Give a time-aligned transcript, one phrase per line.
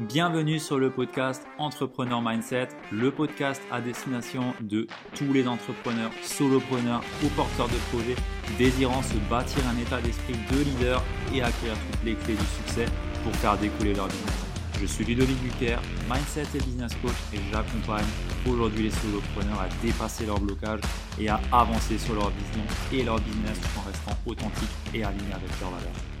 [0.00, 7.02] Bienvenue sur le podcast Entrepreneur Mindset, le podcast à destination de tous les entrepreneurs, solopreneurs
[7.24, 8.14] ou porteurs de projets
[8.58, 11.02] désirant se bâtir un état d'esprit de leader
[11.34, 12.84] et acquérir toutes les clés du succès
[13.24, 14.44] pour faire découler leur business.
[14.78, 15.78] Je suis Ludovic Buquer,
[16.10, 18.04] Mindset et Business Coach et j'accompagne
[18.46, 20.80] aujourd'hui les solopreneurs à dépasser leurs blocages
[21.18, 25.58] et à avancer sur leur vision et leur business en restant authentiques et alignés avec
[25.58, 26.15] leurs valeurs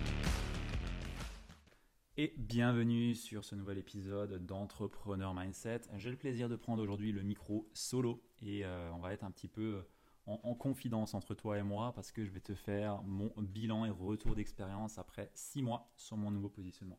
[2.18, 5.82] et bienvenue sur ce nouvel épisode d'Entrepreneur Mindset.
[5.98, 9.30] J'ai le plaisir de prendre aujourd'hui le micro solo et euh, on va être un
[9.30, 9.82] petit peu
[10.24, 13.90] en, confidence entre toi et moi parce que je vais te faire mon bilan et
[13.90, 16.98] retour d'expérience après six mois sur mon nouveau positionnement.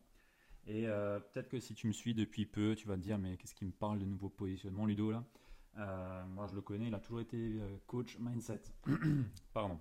[0.68, 3.36] Et euh, peut-être que si tu me suis depuis peu, tu vas te dire mais
[3.36, 5.24] qu'est-ce qui me parle de nouveau positionnement Ludo là?
[5.78, 7.56] Euh, Moi je le connais, il a toujours été
[7.88, 8.62] coach mindset.
[9.52, 9.80] Pardon.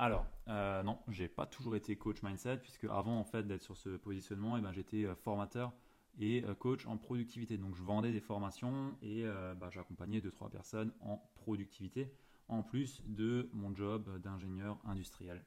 [0.00, 3.76] Alors, euh, non, j'ai pas toujours été coach mindset, puisque avant en fait d'être sur
[3.76, 5.72] ce positionnement, eh ben, j'étais euh, formateur
[6.20, 7.58] et euh, coach en productivité.
[7.58, 9.24] Donc je vendais des formations et
[9.56, 12.12] bah, j'accompagnais 2-3 personnes en productivité,
[12.46, 15.44] en plus de mon job d'ingénieur industriel.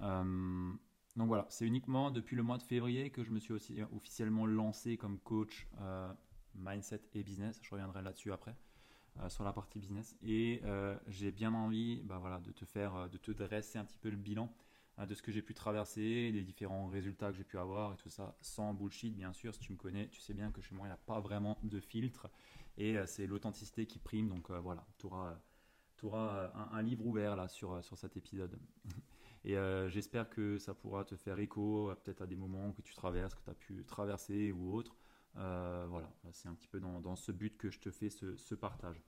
[0.00, 4.44] donc voilà, c'est uniquement depuis le mois de février que je me suis aussi officiellement
[4.44, 5.66] lancé comme coach
[6.54, 7.58] mindset et business.
[7.62, 8.54] Je reviendrai là-dessus après.
[9.20, 10.16] Euh, sur la partie business.
[10.22, 13.84] Et euh, j'ai bien envie bah, voilà, de te faire, euh, de te dresser un
[13.84, 14.50] petit peu le bilan
[15.06, 18.10] de ce que j'ai pu traverser, des différents résultats que j'ai pu avoir et tout
[18.10, 19.54] ça, sans bullshit bien sûr.
[19.54, 21.58] Si tu me connais, tu sais bien que chez moi il n'y a pas vraiment
[21.62, 22.28] de filtre
[22.76, 24.28] et c'est l'authenticité qui prime.
[24.28, 25.40] Donc voilà, tu auras,
[26.02, 28.58] auras un, livre ouvert là sur, sur cet épisode.
[29.44, 29.56] Et
[29.88, 33.42] j'espère que ça pourra te faire écho peut-être à des moments que tu traverses, que
[33.42, 34.94] tu as pu traverser ou autre.
[35.36, 39.02] Euh, voilà, c'est un petit peu dans, ce but que je te fais ce, partage.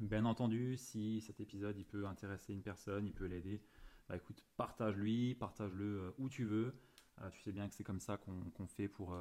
[0.00, 3.62] Bien entendu, si cet épisode il peut intéresser une personne, il peut l'aider,
[4.08, 6.74] bah écoute, partage-lui, partage-le euh, où tu veux.
[7.20, 9.16] Euh, tu sais bien que c'est comme ça qu'on fait pour,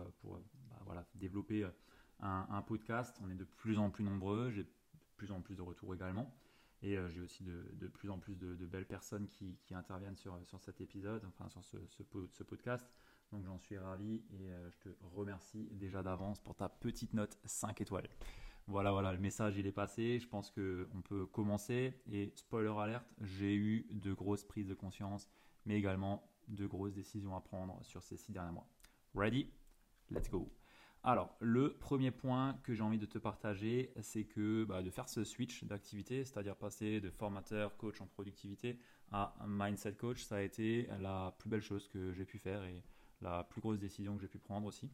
[0.85, 1.67] bah développer
[2.19, 3.17] un, podcast.
[3.21, 4.71] On est de plus en plus nombreux, j'ai de
[5.17, 6.33] plus en plus de retours également.
[6.81, 11.23] Et j'ai aussi de, plus en plus de, belles personnes qui, interviennent sur, cet épisode,
[11.25, 12.89] enfin sur ce podcast.
[13.33, 17.39] Donc j'en suis ravi et euh, je te remercie déjà d'avance pour ta petite note
[17.45, 18.07] 5 étoiles.
[18.67, 20.19] Voilà, voilà, le message il est passé.
[20.19, 21.99] Je pense qu'on peut commencer.
[22.11, 25.27] Et spoiler alerte, j'ai eu de grosses prises de conscience,
[25.66, 28.69] mais également de grosses décisions à prendre sur ces six derniers mois.
[29.16, 29.50] Ready?
[30.11, 30.53] Let's go.
[31.01, 35.09] Alors, le premier point que j'ai envie de te partager, c'est que bah, de faire
[35.09, 38.79] ce switch d'activité, c'est-à-dire passer de formateur, coach en productivité
[39.11, 42.83] à mindset coach, ça a été la plus belle chose que j'ai pu faire et
[43.23, 44.91] la plus grosse décision que j'ai pu prendre aussi.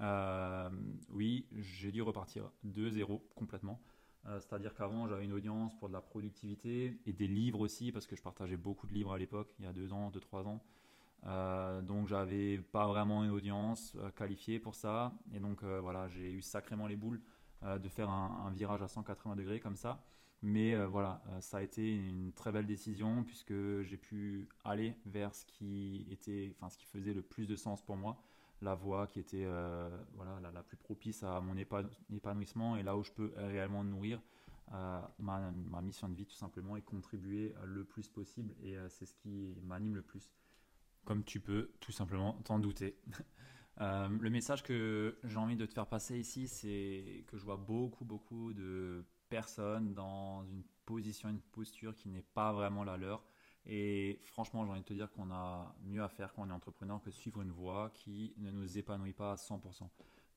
[0.00, 0.70] Euh,
[1.10, 3.80] oui, j'ai dû repartir de zéro complètement.
[4.26, 8.06] Euh, c'est-à-dire qu'avant, j'avais une audience pour de la productivité et des livres aussi, parce
[8.06, 10.46] que je partageais beaucoup de livres à l'époque, il y a deux ans, deux, trois
[10.46, 10.62] ans.
[11.24, 15.12] Euh, donc, j'avais pas vraiment une audience qualifiée pour ça.
[15.34, 17.22] Et donc, voilà, j'ai eu sacrément les boules
[17.62, 20.02] de faire un, un, virage à 180 degrés comme ça.
[20.42, 24.96] Mais euh, voilà, euh, ça a été une très belle décision puisque j'ai pu aller
[25.04, 28.22] vers ce qui était, ce qui faisait le plus de sens pour moi,
[28.62, 33.02] la voie qui était euh, voilà la, plus propice à mon épanouissement et là où
[33.02, 34.20] je peux réellement nourrir
[34.70, 39.14] ma, ma, mission de vie tout simplement et contribuer le plus possible et c'est ce
[39.16, 40.30] qui m'anime le plus.
[41.04, 42.96] Comme tu peux tout simplement t'en douter.
[43.78, 48.04] le message que j'ai envie de te faire passer ici, c'est que je vois beaucoup,
[48.04, 53.22] beaucoup de personne dans une position, une posture qui n'est pas vraiment la leur.
[53.66, 56.52] Et franchement, j'ai envie de te dire qu'on a mieux à faire quand on est
[56.52, 59.88] entrepreneur que suivre une voie qui ne nous épanouit pas à 100%.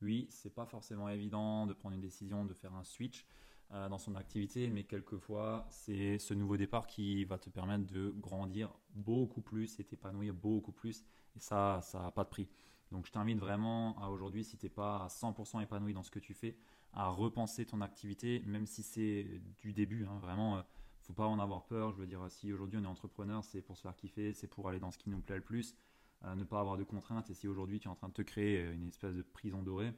[0.02, 3.26] Oui, c'est pas forcément évident de prendre une décision, de faire un switch
[3.72, 8.14] euh, dans son activité, mais quelquefois, c'est ce nouveau départ qui va te permettre de
[8.18, 11.04] grandir beaucoup plus et t'épanouir beaucoup plus.
[11.36, 12.50] Et ça, ça n'a pas de prix.
[12.92, 16.12] Donc, je t'invite vraiment à aujourd'hui, si tu n'es pas à 100% épanoui dans ce
[16.12, 16.56] que tu fais,
[16.94, 20.06] à repenser ton activité, même si c'est du début.
[20.06, 20.64] Hein, vraiment, ne euh,
[21.02, 21.92] faut pas en avoir peur.
[21.92, 24.70] Je veux dire, si aujourd'hui on est entrepreneur, c'est pour se faire kiffer, c'est pour
[24.70, 25.76] aller dans ce qui nous plaît le plus,
[26.24, 27.30] euh, ne pas avoir de contraintes.
[27.30, 29.64] Et si aujourd'hui tu es en train de te créer euh, une espèce de prison
[29.64, 29.94] dorée,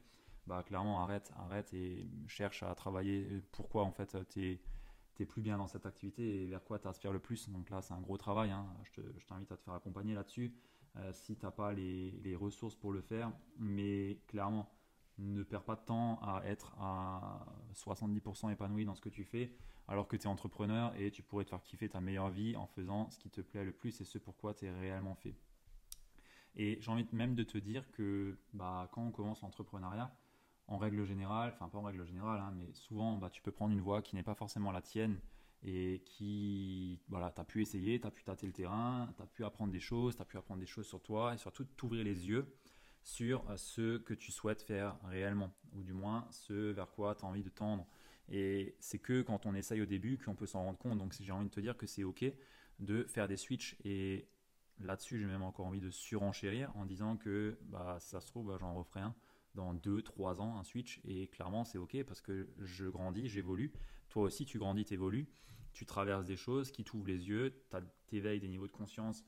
[0.46, 3.42] bah clairement arrête, arrête et cherche à travailler.
[3.52, 4.60] Pourquoi en fait tu
[5.20, 7.48] es plus bien dans cette activité et vers quoi tu aspires le plus.
[7.50, 8.50] Donc là, c'est un gros travail.
[8.52, 8.64] Hein.
[8.94, 10.54] Je t'invite à te faire accompagner là-dessus
[11.12, 13.32] si tu n'as pas les, les, ressources pour le faire.
[13.58, 14.70] Mais clairement,
[15.18, 19.52] ne perds pas de temps à être à 70% épanoui dans ce que tu fais,
[19.88, 22.66] alors que tu es entrepreneur et tu pourrais te faire kiffer ta meilleure vie en
[22.66, 25.34] faisant ce qui te plaît le plus et ce pourquoi tu es réellement fait.
[26.56, 30.14] Et j'ai envie même de te dire que bah, quand on commence l'entrepreneuriat,
[30.68, 33.72] en règle générale, enfin pas en règle générale, hein, mais souvent bah, tu peux prendre
[33.72, 35.20] une voie qui n'est pas forcément la tienne
[35.62, 39.26] et qui, voilà, tu as pu essayer, tu as pu tâter le terrain, tu as
[39.26, 42.04] pu apprendre des choses, tu as pu apprendre des choses sur toi et surtout t'ouvrir
[42.04, 42.52] les yeux
[43.06, 47.28] sur ce que tu souhaites faire réellement, ou du moins ce vers quoi tu as
[47.28, 47.86] envie de tendre.
[48.28, 50.98] Et c'est que quand on essaye au début qu'on peut s'en rendre compte.
[50.98, 52.24] Donc j'ai envie de te dire que c'est OK
[52.80, 53.76] de faire des switches.
[53.84, 54.26] Et
[54.80, 58.56] là-dessus, j'ai même encore envie de surenchérir en disant que bah, ça se trouve, bah,
[58.58, 59.14] j'en referai un
[59.54, 61.00] dans 2-3 ans, un switch.
[61.04, 63.72] Et clairement, c'est OK parce que je grandis, j'évolue.
[64.08, 65.28] Toi aussi, tu grandis, tu évolues.
[65.72, 67.54] Tu traverses des choses qui t'ouvrent les yeux,
[68.08, 69.26] tu éveilles des niveaux de conscience euh,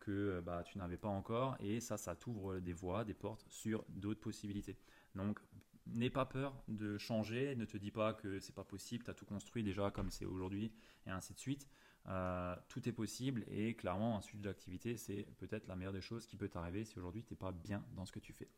[0.00, 1.56] que euh, bah, tu n'avais pas encore.
[1.60, 4.76] Et ça, ça t'ouvre des voies, des portes sur d'autres possibilités.
[5.14, 5.38] Donc,
[5.86, 9.14] n'aie pas peur de changer, ne te dis pas que c'est pas possible, tu as
[9.14, 10.72] tout construit déjà comme c'est aujourd'hui,
[11.06, 11.68] et ainsi de suite.
[12.08, 16.24] Euh, tout est possible et clairement un sujet d'activité c'est peut-être la meilleure des choses
[16.24, 18.48] qui peut t'arriver si aujourd'hui tu n'es pas bien dans ce que tu fais.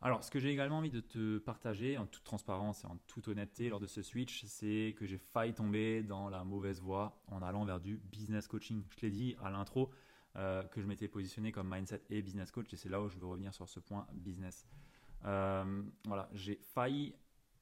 [0.00, 3.28] Alors ce que j'ai également envie de te partager en toute transparence et en toute
[3.28, 7.42] honnêteté lors de ce switch, c'est que j'ai failli tomber dans la mauvaise voie en
[7.42, 8.82] allant vers du business coaching.
[8.88, 9.90] Je te l'ai dit à l'intro
[10.36, 13.18] euh, que je m'étais positionné comme mindset et business coach et c'est là où je
[13.18, 14.66] veux revenir sur ce point business.
[15.24, 17.14] Euh, voilà, j'ai failli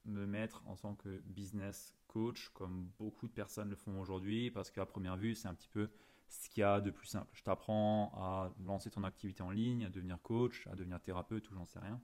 [0.05, 4.71] me mettre en tant que business coach, comme beaucoup de personnes le font aujourd'hui, parce
[4.71, 5.91] qu'à première vue, c'est un petit peu
[6.29, 7.29] ce qu'il y a de plus simple.
[7.33, 11.55] Je t'apprends à lancer ton activité en ligne, à devenir coach, à devenir thérapeute ou
[11.55, 12.01] j'en sais rien.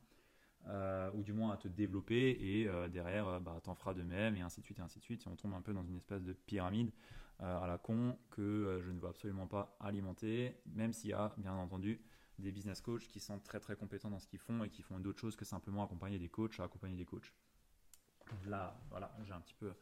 [0.68, 4.34] Euh, ou du moins à te développer et euh, derrière bah, t'en feras de même
[4.34, 5.94] et ainsi de suite et ainsi de suite et on tombe un peu dans une
[5.94, 6.90] espèce de pyramide
[7.38, 11.52] à la con que je ne veux absolument pas alimenter même s'il y a bien
[11.52, 12.00] entendu
[12.38, 14.98] des business coachs qui sont très très compétents dans ce qu'ils font et qui font
[14.98, 17.32] d'autres choses que simplement accompagner des coachs, accompagner des coachs.
[18.46, 19.72] Là, voilà, j'ai un petit peu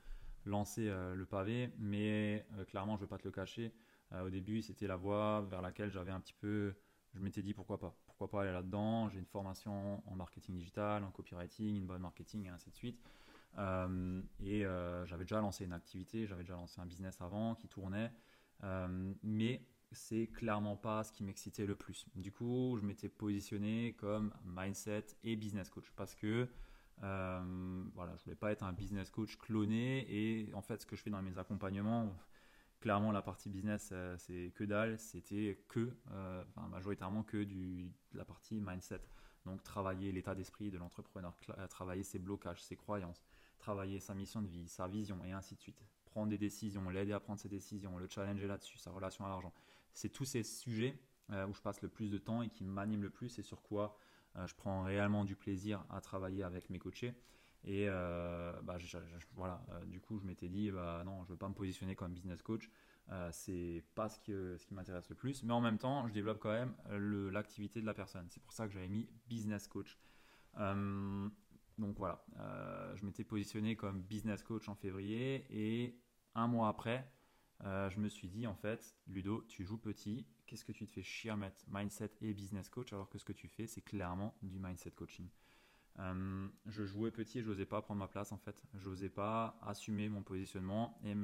[0.45, 3.73] lancé euh, le pavé, mais euh, clairement, je ne vais pas te le cacher.
[4.13, 6.75] Euh, au début, c'était la voie vers laquelle j'avais un petit peu.
[7.15, 7.97] Je m'étais dit pourquoi pas.
[8.07, 9.09] Pourquoi pas aller là-dedans?
[9.09, 13.01] J'ai une formation en marketing digital, en copywriting, une bonne marketing et ainsi de suite.
[13.59, 14.65] Et
[15.07, 18.13] j'avais déjà lancé une activité, j'avais déjà lancé un business avant qui tournait.
[19.23, 22.07] mais c'est clairement pas ce qui m'excitait le plus.
[22.17, 26.49] Du coup, je m'étais positionné comme mindset et business coach parce que
[27.03, 30.97] euh, voilà, je voulais pas être un business coach cloné et en fait, ce que
[30.97, 32.13] je fais dans mes accompagnements,
[32.81, 38.19] clairement, la partie business, euh, c'est que dalle, c'était que, euh, majoritairement que du, de
[38.19, 39.01] la partie mindset.
[39.45, 41.35] Donc, travailler l'état d'esprit de l'entrepreneur,
[41.69, 43.23] travailler ses blocages, ses croyances,
[43.65, 45.83] travailler sa mission de vie, sa vision et ainsi de suite.
[46.05, 49.53] Prendre des décisions, l'aider à prendre ses décisions, le challenger là-dessus, sa relation à l'argent
[49.95, 50.99] c'est tous ces sujets
[51.31, 53.63] euh, où je passe le plus de temps et qui m'animent le plus et sur
[53.63, 53.97] quoi
[54.37, 57.15] euh, je prends réellement du plaisir à travailler avec mes coachés.
[57.67, 58.77] Et euh, bah,
[59.37, 62.13] voilà, du coup, je m'étais dit, bah, non, je ne veux pas me positionner comme
[62.13, 62.69] business coach.
[63.31, 65.43] c'est pas ce qui m'intéresse le plus.
[65.45, 66.75] Mais en même temps, je développe quand même
[67.31, 68.27] l'activité de la personne.
[68.29, 69.97] C'est pour ça que j'avais mis business coach.
[71.79, 72.25] Donc voilà,
[72.95, 75.99] je m'étais positionné comme business coach en février et
[76.35, 77.09] un mois après,
[77.63, 80.93] euh, je me suis dit en fait, Ludo, tu joues petit, qu'est-ce que tu te
[80.93, 83.83] fais chier à mettre mindset et business coach alors que ce que tu fais, c'est
[83.83, 85.29] clairement du mindset coaching.
[86.01, 88.61] Euh, je jouais petit et je n'osais pas prendre ma place en fait.
[88.75, 91.15] Je n'osais pas assumer mon positionnement et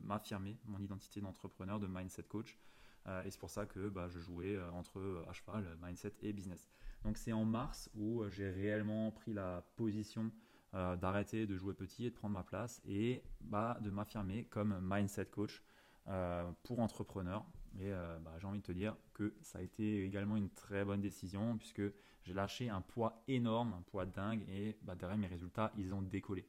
[0.00, 2.58] m'affirmer mon identité d'entrepreneur, de mindset coach.
[3.06, 6.68] Euh, et c'est pour ça que bah, je jouais entre à cheval mindset et business.
[7.04, 10.30] Donc c'est en mars où j'ai réellement pris la position
[10.74, 14.78] euh, d'arrêter de jouer petit et de prendre ma place et bah, de m'affirmer comme
[14.82, 15.62] mindset coach
[16.08, 17.46] euh, pour entrepreneurs.
[17.80, 20.84] Et euh, bah, j'ai envie de te dire que ça a été également une très
[20.84, 21.80] bonne décision puisque
[22.22, 26.02] j'ai lâché un poids énorme, un poids dingue et bah, derrière mes résultats, ils ont
[26.02, 26.46] décollé.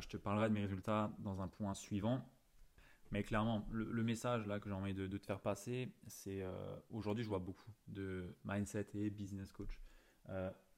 [0.00, 2.24] je te parlerai de mes résultats dans un point suivant.
[3.10, 6.44] Mais clairement, le, message là que j'ai envie de, te faire passer, c'est
[6.90, 9.80] aujourd'hui je vois beaucoup de mindset et business coach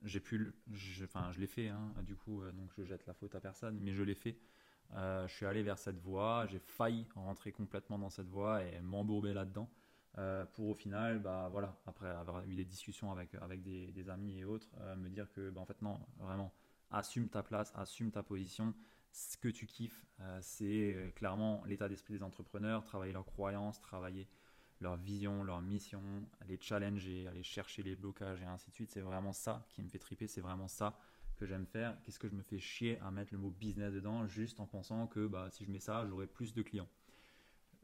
[0.02, 0.52] j'ai pu,
[1.04, 3.78] enfin, je l'ai fait, hein, du coup, euh, donc je jette la faute à personne,
[3.80, 4.38] mais je l'ai fait.
[4.94, 8.80] Euh, je suis allé vers cette voie, j'ai failli rentrer complètement dans cette voie et
[8.80, 9.68] m'embourber là-dedans.
[10.18, 14.40] Euh, pour au final, bah voilà, après avoir eu des discussions avec, avec des, amis
[14.40, 16.52] et autres, me dire que bah, en fait non, vraiment,
[16.90, 18.74] assume ta place, assume ta position.
[19.12, 20.06] Ce que tu kiffes,
[20.40, 24.28] c'est clairement l'état d'esprit des entrepreneurs, travailler leurs croyances, travailler
[24.80, 26.02] leur vision, leur mission,
[26.40, 28.90] aller challenger, aller chercher les blocages et ainsi de suite.
[28.90, 30.98] C'est vraiment ça qui me fait triper, c'est vraiment ça
[31.36, 31.96] que j'aime faire.
[32.02, 35.06] Qu'est-ce que je me fais chier à mettre le mot business dedans juste en pensant
[35.06, 36.88] que bah, si je mets ça, j'aurai plus de clients.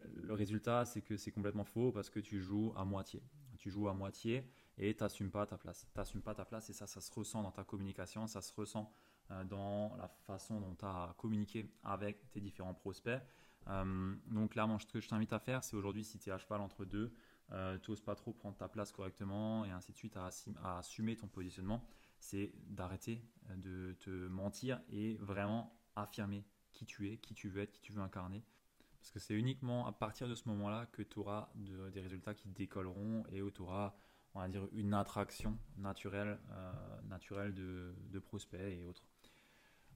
[0.04, 3.23] Le résultat, c'est que c'est complètement faux parce que tu joues à moitié.
[3.59, 4.45] Tu joues à moitié
[4.78, 5.87] et tu n'assumes pas ta place.
[5.92, 8.52] Tu n'assumes pas ta place et ça, ça se ressent dans ta communication, ça se
[8.54, 9.15] ressent euh,
[9.50, 13.21] dans la façon dont tu as communiqué avec tes différents prospects.
[13.68, 16.38] Euh, donc clairement, ce que je t'invite à faire, c'est aujourd'hui, si tu es à
[16.38, 17.12] cheval entre deux,
[17.52, 20.30] euh, tu n'oses pas trop prendre ta place correctement et ainsi de suite à,
[20.78, 21.85] assumer ton positionnement,
[22.18, 27.62] c'est d'arrêter euh, de te mentir et vraiment affirmer qui tu es, qui tu veux
[27.62, 28.45] être, qui tu veux incarner.
[29.00, 32.49] Parce que c'est uniquement à partir de ce moment-là que tu auras des résultats qui
[32.49, 33.95] décolleront et où tu auras
[34.35, 36.38] on va dire, une attraction naturelle,
[37.04, 39.04] naturelle de prospects et autres.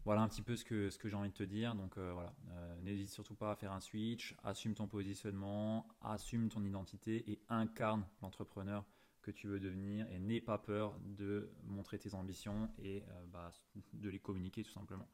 [0.06, 1.74] Voilà un petit peu ce que, ce que j'ai envie de te dire.
[1.74, 6.48] Donc euh, voilà, euh, n'hésite surtout pas à faire un switch, assume ton positionnement, assume
[6.48, 8.84] ton identité et incarne l'entrepreneur
[9.22, 13.52] que tu veux devenir et n'aie pas peur de montrer tes ambitions et euh, bah,
[13.92, 15.06] de les communiquer tout simplement.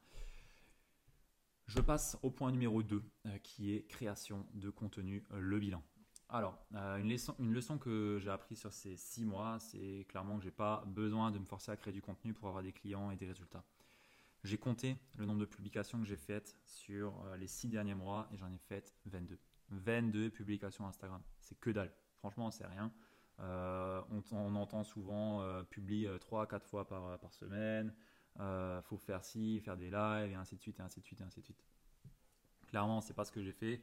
[1.67, 3.03] Je passe au point numéro 2
[3.43, 5.83] qui est création de contenu, le bilan.
[6.29, 10.43] Alors, une, leçon, une leçon que j'ai appris sur ces 6 mois, c'est clairement que
[10.43, 13.11] je n'ai pas besoin de me forcer à créer du contenu pour avoir des clients
[13.11, 13.65] et des résultats.
[14.43, 18.27] J'ai compté le nombre de publications que j'ai faites sur euh, les six derniers mois
[18.31, 19.39] et j'en ai fait 22.
[19.69, 21.21] 22 publications Instagram.
[21.41, 21.91] C'est que dalle.
[22.19, 22.93] Franchement, c'est rien.
[23.39, 24.01] Euh,
[24.31, 27.93] on, entend souvent euh, publier 3 4 fois par, par semaine.
[28.83, 31.23] faut faire ci, faire des lives et ainsi de suite et ainsi de suite et
[31.23, 31.63] ainsi de suite.
[32.67, 33.81] Clairement, c'est pas ce que j'ai fait.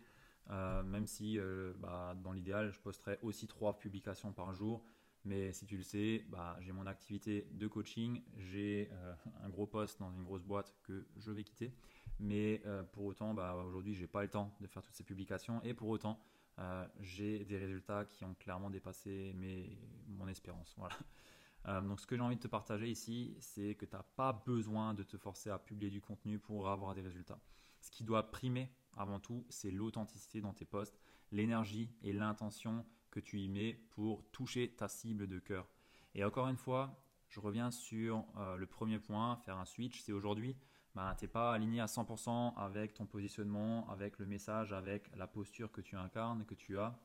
[0.49, 1.39] même si
[1.79, 4.85] bah, dans l'idéal, je posterais aussi 3 publications par jour.
[5.25, 9.67] Mais si tu le sais, bah, j'ai mon activité de coaching, j'ai euh, un gros
[9.67, 11.73] poste dans une grosse boîte que je vais quitter.
[12.21, 15.63] Mais euh, pour autant, bah, aujourd'hui, j'ai pas le temps de faire toutes ces publications.
[15.63, 16.21] Et pour autant,
[16.59, 19.79] euh, j'ai des résultats qui ont clairement dépassé mes,
[20.09, 20.77] mon espérance.
[20.77, 21.81] Voilà.
[21.81, 24.93] donc ce que j'ai envie de te partager ici, c'est que tu n'as pas besoin
[24.93, 27.41] de te forcer à publier du contenu pour avoir des résultats.
[27.81, 31.01] Ce qui doit primer avant tout, c'est l'authenticité dans tes posts,
[31.33, 35.69] l'énergie et l'intention que tu y mets pour toucher ta cible de cœur.
[36.17, 40.01] Et encore une fois, je reviens sur euh, le premier point, faire un switch.
[40.01, 40.57] C'est aujourd'hui,
[40.97, 45.29] bah, tu n'es pas aligné à 100% avec ton positionnement, avec le message, avec la
[45.29, 46.99] posture que tu incarnes, que tu as.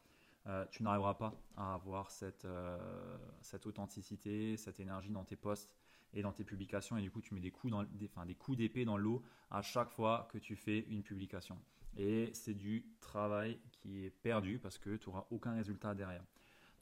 [0.48, 5.70] Euh, tu n'arriveras pas à avoir cette, euh, cette authenticité, cette énergie dans tes posts
[6.14, 6.98] et dans tes publications.
[6.98, 10.28] Et du coup, tu mets des coups, dans, des, d'épée dans l'eau à chaque fois
[10.32, 11.58] que tu fais une publication.
[11.98, 16.24] Et c'est du travail qui est perdu parce que tu n'auras aucun résultat derrière.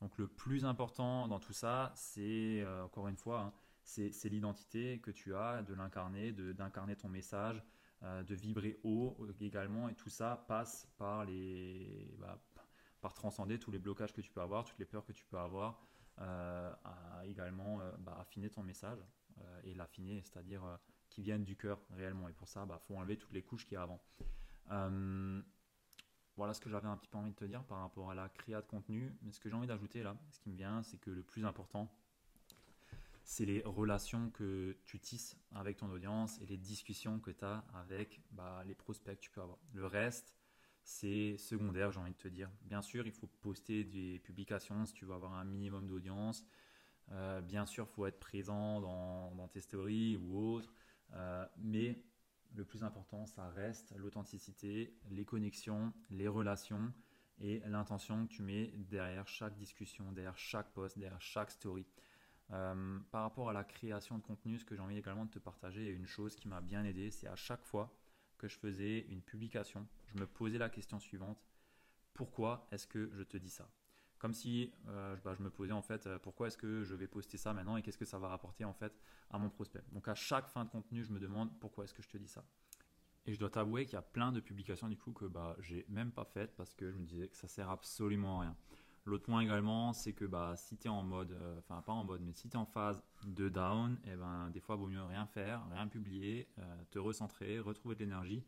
[0.02, 3.54] Donc le plus important dans tout ça, c'est euh, encore une fois, hein,
[3.84, 7.64] c'est l'identité que tu as, de l'incarner, d'incarner ton message,
[8.04, 9.90] euh, de vibrer haut également.
[9.90, 12.40] Et tout ça passe par les, bah,
[13.02, 15.40] par transcender tous les blocages que tu peux avoir, toutes les peurs que tu peux
[15.40, 15.82] avoir,
[16.20, 19.00] euh, à également bah, affiner ton message
[19.64, 20.64] et l'affiner, c'est-à-dire
[21.10, 22.28] qui viennent du cœur réellement.
[22.30, 24.02] Et pour ça, il bah, faut enlever toutes les couches qui y a avant.
[24.72, 25.42] Euh,
[26.36, 28.30] voilà ce que j'avais un petit peu envie de te dire par rapport à la
[28.30, 29.16] créa de contenu.
[29.24, 31.46] Mais ce que j'ai envie d'ajouter là, ce qui me vient, c'est que le plus
[31.46, 31.92] important,
[33.24, 37.66] c'est les relations que tu tisses avec ton audience et les discussions que tu as
[37.74, 39.58] avec bah, les prospects que tu peux avoir.
[39.74, 40.34] Le reste,
[40.84, 42.50] c'est secondaire, j'ai envie de te dire.
[42.62, 46.46] Bien sûr, il faut poster des publications si tu veux avoir un minimum d'audience.
[47.12, 50.74] Euh, bien sûr, il faut être présent dans, tes stories ou autres.
[51.14, 52.04] Euh, mais
[52.56, 56.94] le plus important, ça reste l'authenticité, les connexions, les relations
[57.40, 61.86] et l'intention que tu mets derrière chaque discussion, derrière chaque post, derrière chaque story.
[62.52, 65.40] Euh, par rapport à la création de contenu, ce que j'ai envie également de te
[65.40, 67.94] partager, et une chose qui m'a bien aidé, c'est à chaque fois
[68.38, 71.38] que je faisais une publication, je me posais la question suivante
[72.18, 73.70] pourquoi est-ce que je te dis ça?
[74.20, 77.08] Comme si euh, bah, je me posais en fait euh, pourquoi est-ce que je vais
[77.08, 78.94] poster ça maintenant et qu'est-ce que ça va rapporter en fait
[79.30, 79.84] à mon prospect.
[79.92, 82.28] Donc à chaque fin de contenu, je me demande pourquoi est-ce que je te dis
[82.28, 82.44] ça.
[83.26, 85.86] Et je dois t'avouer qu'il y a plein de publications du coup que bah j'ai
[85.90, 88.56] même pas faites parce que je me disais que ça sert absolument à rien.
[89.06, 92.04] L'autre point également, c'est que bah, si tu es en mode, euh, enfin pas en
[92.04, 94.80] mode, mais si tu es en phase de down, et eh ben, des fois, il
[94.80, 96.50] vaut mieux rien faire, rien publier,
[96.92, 98.44] te recentrer, retrouver de l'énergie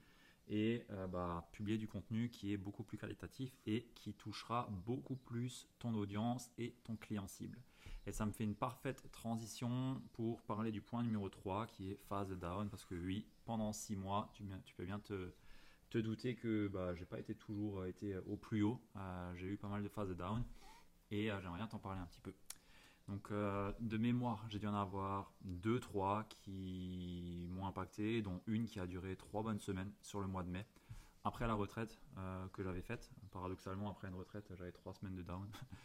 [0.50, 5.16] et euh, bah, publier du contenu qui est beaucoup plus qualitatif et qui touchera beaucoup
[5.16, 7.60] plus ton audience et ton client cible.
[8.08, 12.00] Et ça me fait une parfaite transition pour parler du point numéro 3 qui est
[12.08, 14.44] phase down parce que oui, pendant 6 mois, tu,
[14.76, 15.32] peux bien te,
[15.92, 18.82] te douter que bah, j'ai pas été toujours été au plus haut.
[18.96, 20.44] Euh, j'ai eu pas mal de phases down
[21.12, 22.34] et euh, j'aimerais bien t'en parler un petit peu.
[23.10, 28.68] Donc euh, de mémoire, j'ai dû en avoir deux, trois qui m'ont impacté, dont une
[28.68, 30.64] qui a duré trois bonnes semaines sur le mois de mai.
[31.24, 35.24] Après la retraite euh, que j'avais faite, paradoxalement après une retraite, j'avais trois semaines de
[35.24, 35.48] down.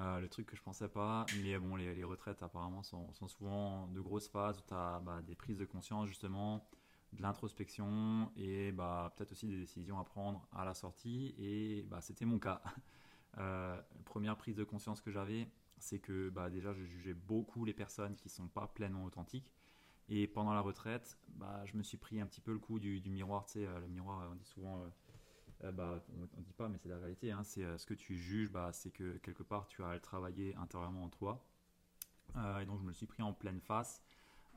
[0.00, 4.00] Euh, le truc que je pensais pas, mais bon, les, retraites apparemment sont, souvent de
[4.00, 6.68] grosses phases où tu as bah, des prises de conscience justement,
[7.12, 11.36] de l'introspection et bah, peut-être aussi des décisions à prendre à la sortie.
[11.38, 12.60] Et bah, c'était mon cas.
[14.04, 15.48] première prise de conscience que j'avais,
[15.84, 19.52] c'est que bah, déjà je jugeais beaucoup les personnes qui sont pas pleinement authentiques.
[20.08, 23.00] Et pendant la retraite, bah, je me suis pris un petit peu le coup du,
[23.10, 23.46] miroir.
[23.46, 24.88] Tu euh, le miroir, on dit souvent, euh,
[25.64, 26.02] euh, bah,
[26.36, 27.30] on ne dit pas, mais c'est la réalité.
[27.30, 31.04] Hein, c'est ce que tu juges, bah, c'est que quelque part tu as travailler intérieurement
[31.04, 31.44] en toi.
[32.60, 34.02] et donc je me suis pris en pleine face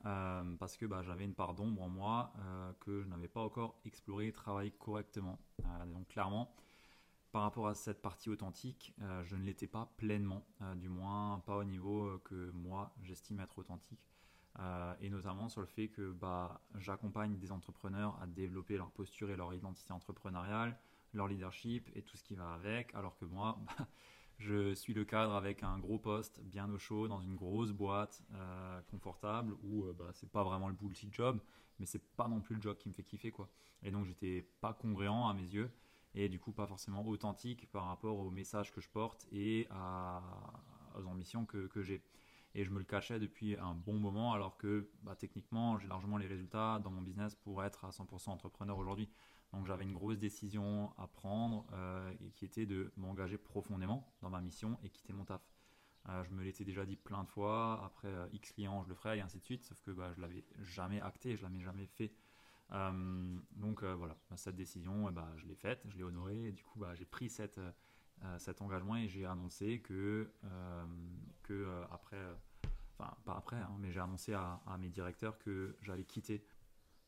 [0.04, 2.34] parce que bah, j'avais une part d'ombre en moi
[2.80, 5.40] que je n'avais pas encore exploré et travaillé correctement.
[5.88, 6.54] donc clairement,
[7.32, 11.40] par rapport à cette partie authentique, euh, je ne l'étais pas pleinement, euh, du moins
[11.46, 14.10] pas au niveau que moi j'estime être authentique.
[15.02, 19.36] et notamment sur le fait que bah, j'accompagne des entrepreneurs à développer leur posture et
[19.36, 20.80] leur identité entrepreneuriale,
[21.14, 23.88] leur leadership et tout ce qui va avec, alors que moi, bah,
[24.40, 28.24] je suis le cadre avec un gros poste bien au chaud dans une grosse boîte
[28.88, 31.40] confortable où bah, c'est pas vraiment le bullshit job,
[31.78, 33.50] mais c'est pas non plus le job qui me fait kiffer quoi.
[33.84, 35.70] Et donc j'étais pas congruent à mes yeux
[36.14, 39.68] et du coup pas forcément authentique par rapport au message que je porte et
[40.96, 42.04] aux ambitions que, j'ai.
[42.56, 46.18] Et je me le cachais depuis un bon moment alors que bah, techniquement j'ai largement
[46.18, 49.10] les résultats dans mon business pour être à 100% entrepreneur aujourd'hui.
[49.54, 54.30] Donc j'avais une grosse décision à prendre euh, et qui était de m'engager profondément dans
[54.30, 55.42] ma mission et quitter mon taf.
[56.10, 58.96] Euh, je me l'étais déjà dit plein de fois, après euh, X clients je le
[58.96, 61.86] ferai et ainsi de suite, sauf que bah, je l'avais jamais acté, je l'avais jamais
[61.86, 62.14] fait.
[62.72, 66.64] Euh, donc voilà, bah, cette décision, bah, je l'ai faite, je l'ai honorée et du
[66.64, 67.60] coup bah, j'ai pris cette,
[68.40, 70.32] cet engagement et j'ai annoncé que,
[71.44, 72.20] que après,
[72.98, 76.44] enfin pas après, hein, mais j'ai annoncé à, mes directeurs que j'allais quitter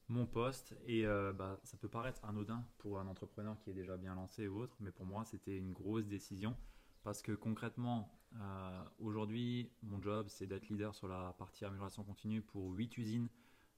[0.07, 0.75] mon poste.
[0.85, 4.59] Et bah, ça peut paraître anodin pour un entrepreneur qui est déjà bien lancé ou
[4.59, 6.55] autre, mais pour moi c'était une grosse décision
[7.03, 12.41] parce que concrètement, euh, aujourd'hui, mon job, c'est d'être leader sur la partie amélioration continue
[12.41, 13.29] pour 8 usines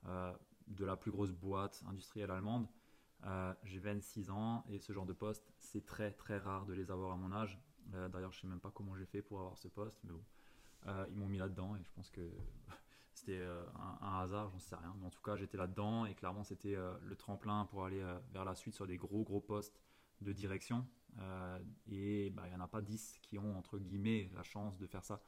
[0.07, 0.33] euh,
[0.75, 2.67] de la plus grosse boîte industrielle allemande.
[3.25, 6.91] Euh, j'ai 26 ans et ce genre de poste, c'est très très rare de les
[6.91, 7.59] avoir à mon âge.
[7.87, 10.23] D'ailleurs, je sais même pas comment j'ai fait pour avoir ce poste, mais bon,
[11.09, 12.21] ils m'ont mis là-dedans et je pense que
[13.13, 13.43] c'était
[14.01, 14.95] un, hasard, j'en sais rien.
[14.99, 18.01] Mais en tout cas, j'étais là-dedans et clairement, c'était le tremplin pour aller
[18.31, 19.81] vers la suite sur des gros gros postes
[20.21, 20.87] de direction.
[21.19, 21.59] Euh,
[21.89, 24.87] et bah, il n'y en a pas 10 qui ont, entre guillemets, la chance de
[24.87, 25.21] faire ça.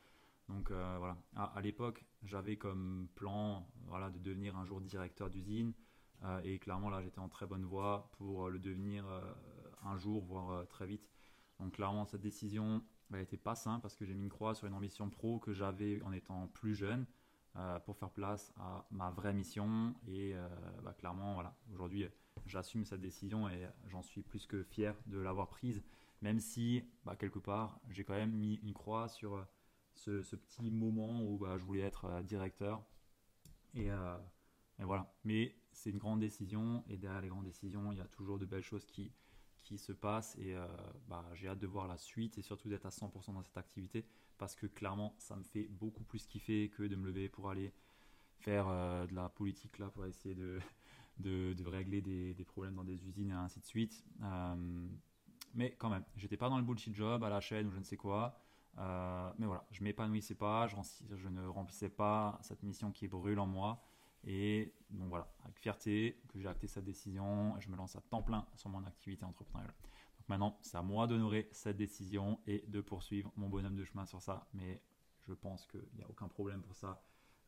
[0.49, 5.73] Donc euh, voilà, à, l'époque, j'avais comme plan voilà, de devenir un jour directeur d'usine.
[6.23, 9.05] Euh, et clairement, là, j'étais en très bonne voie pour le devenir
[9.83, 11.09] un jour, voire très vite.
[11.59, 14.67] Donc clairement, cette décision, elle n'était pas simple parce que j'ai mis une croix sur
[14.67, 17.05] une ambition pro que j'avais en étant plus jeune
[17.85, 19.93] pour faire place à ma vraie mission.
[20.07, 20.33] Et
[20.83, 22.07] bah, clairement, voilà, aujourd'hui,
[22.45, 25.83] j'assume cette décision et j'en suis plus que fier de l'avoir prise,
[26.21, 29.45] même si bah, quelque part j'ai quand même mis une croix sur
[30.07, 32.83] euh, ce, petit moment où bah, je voulais être euh, directeur.
[33.77, 34.17] Euh,
[34.79, 35.13] et, voilà.
[35.23, 38.45] Mais c'est une grande décision et derrière les grandes décisions, il y a toujours de
[38.45, 39.11] belles choses qui,
[39.63, 40.55] qui se passent et
[41.07, 44.05] bah, j'ai hâte de voir la suite et surtout d'être à 100% dans cette activité
[44.37, 47.73] parce que clairement ça me fait beaucoup plus kiffer que de me lever pour aller
[48.39, 48.67] faire
[49.07, 50.59] de la politique là pour essayer de
[51.19, 54.03] de, régler des, problèmes dans des usines et ainsi de suite.
[54.23, 54.87] Euh,
[55.53, 57.83] mais quand même, j'étais pas dans le bullshit job à la chaîne ou je ne
[57.83, 58.42] sais quoi.
[58.79, 60.75] Euh, mais voilà, je m'épanouissais pas, je,
[61.15, 63.83] je, ne remplissais pas cette mission qui brûle en moi.
[64.25, 68.23] Et donc voilà, avec fierté que j'ai acté cette décision, je me lance à temps
[68.23, 69.75] plein sur mon activité entrepreneuriale.
[70.17, 74.05] Donc maintenant, c'est à moi d'honorer cette décision et de poursuivre mon bonhomme de chemin
[74.05, 74.47] sur ça.
[74.53, 74.81] Mais
[75.27, 77.01] je pense qu'il n'y a aucun problème pour ça.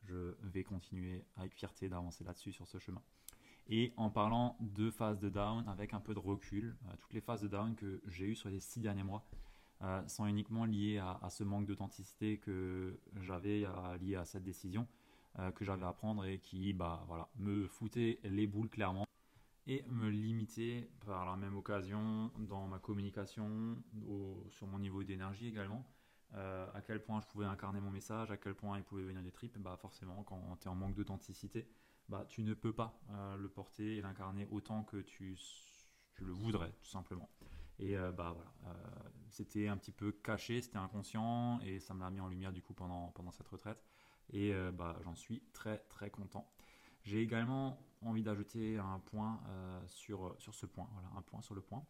[0.04, 3.02] Je vais continuer avec fierté d'avancer là-dessus sur ce chemin.
[3.68, 7.22] Et en parlant de phases de down avec un peu de recul, euh, toutes les
[7.22, 9.26] phases de down que j'ai eues sur les six derniers mois
[9.82, 13.66] euh, sont uniquement liées à, ce manque d'authenticité que j'avais
[14.00, 14.88] lié à cette décision
[15.40, 17.06] euh, que j'avais à prendre et qui bah,
[17.38, 19.06] me foutait les boules clairement
[19.68, 23.78] et me limitait par la même occasion dans ma communication,
[24.50, 25.84] sur mon niveau d'énergie également.
[26.34, 29.32] à quel point je pouvais incarner mon message, à quel point il pouvait venir des
[29.32, 31.68] tripes, bah forcément quand tu es en manque d'authenticité,
[32.10, 35.38] bah, tu ne peux pas euh, le porter et l'incarner autant que tu,
[36.20, 37.30] le voudrais, tout simplement.
[37.80, 42.00] Et euh, bah voilà, euh, c'était un petit peu caché, c'était inconscient, et ça me
[42.02, 43.84] l'a mis en lumière du coup pendant, pendant cette retraite.
[44.32, 46.50] Et bah, j'en suis très très content.
[47.04, 49.40] J'ai également envie d'ajouter un point
[49.86, 51.86] sur, sur ce point, voilà, un point sur le point.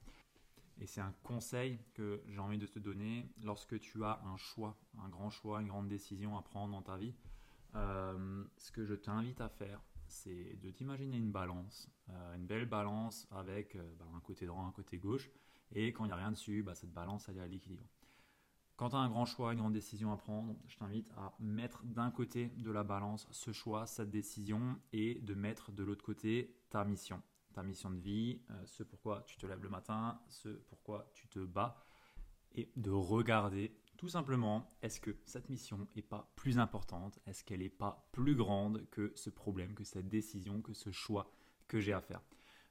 [0.81, 4.75] Et c'est un conseil que j'ai envie de te donner lorsque tu as un choix,
[5.01, 7.15] un grand choix, une grande décision à prendre dans ta vie.
[7.73, 13.27] ce que je t'invite à faire, c'est de t'imaginer une balance, euh, une belle balance
[13.31, 15.29] avec euh, bah, un côté droit, un côté gauche,
[15.71, 17.85] et quand il n'y a rien dessus, bah, cette balance elle est à l'équilibre.
[18.75, 21.81] Quand tu as un grand choix, une grande décision à prendre, je t'invite à mettre
[21.85, 26.57] d'un côté de la balance ce choix, cette décision, et de mettre de l'autre côté
[26.69, 27.21] ta mission,
[27.53, 31.29] ta mission de vie, euh, ce pourquoi tu te lèves le matin, ce pourquoi tu
[31.29, 31.77] te bats,
[32.51, 37.61] et de regarder tout simplement, est-ce que cette mission n'est pas plus importante Est-ce qu'elle
[37.61, 41.31] n'est pas plus grande que ce problème, que cette décision, que ce choix
[41.69, 42.21] que j'ai à faire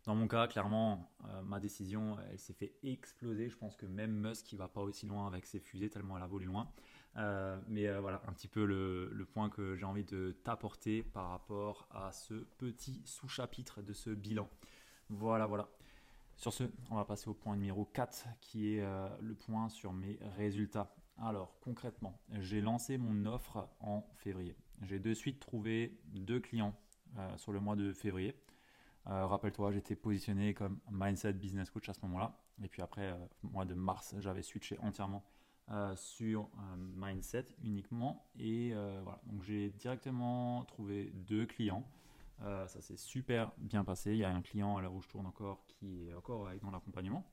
[0.04, 3.48] Dans mon cas, clairement, euh, ma décision, elle s'est fait exploser.
[3.48, 6.22] Je pense que même Musk, il va pas aussi loin avec ses fusées, tellement elle
[6.22, 6.70] a volé loin.
[7.16, 11.02] Euh, mais euh, voilà, un petit peu le, le point que j'ai envie de t'apporter
[11.02, 14.50] par rapport à ce petit sous-chapitre de ce bilan.
[15.08, 15.70] Voilà, voilà.
[16.36, 18.84] Sur ce, on va passer au point numéro 4 qui est
[19.20, 20.92] le point sur mes résultats.
[21.16, 24.56] Alors concrètement, j'ai lancé mon offre en février.
[24.82, 26.74] J'ai de suite trouvé deux clients
[27.36, 28.34] sur le mois de février.
[29.06, 32.36] Euh, rappelle-toi, j'étais positionné comme Mindset Business Coach à ce moment-là.
[32.62, 35.24] Et puis après, mois de mars, j'avais switché entièrement
[35.96, 38.30] sur Mindset uniquement.
[38.38, 41.84] Et voilà, donc j'ai directement trouvé deux clients.
[42.42, 44.12] Euh, ça s'est super bien passé.
[44.12, 46.60] Il y a un client à la où je tourne encore qui est encore avec
[46.62, 47.24] dans l'accompagnement.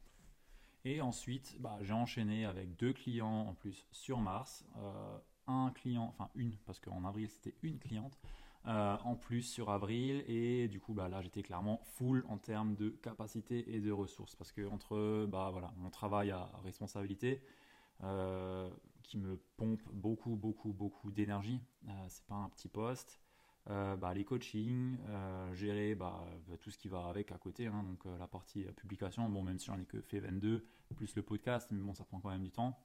[0.83, 4.65] Et ensuite, bah, j'ai enchaîné avec deux clients en plus sur Mars.
[4.77, 8.17] Euh, un client, enfin une, parce qu'en avril c'était une cliente.
[8.67, 10.23] Euh, en plus sur avril.
[10.27, 14.35] Et du coup bah, là j'étais clairement full en termes de capacité et de ressources.
[14.35, 17.41] Parce que entre bah, voilà, mon travail à responsabilité
[19.03, 21.61] qui me pompe beaucoup beaucoup beaucoup d'énergie
[22.07, 23.21] c'est pas un petit poste.
[23.69, 26.25] Euh, bah, les coachings, euh, gérer bah,
[26.61, 29.59] tout ce qui va avec à côté, hein, donc euh, la partie publication, bon même
[29.59, 32.43] si j'en ai que fait 22, plus le podcast, mais bon ça prend quand même
[32.43, 32.79] du temps.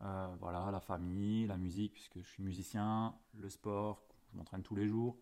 [0.00, 4.86] voilà, la famille, la musique, puisque je suis musicien, le sport, je m'entraîne tous les
[4.86, 5.16] jours.